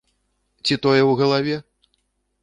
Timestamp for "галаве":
1.19-1.57